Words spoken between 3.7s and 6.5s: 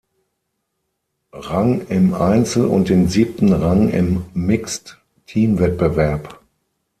im Mixed-Teamwettbewerb.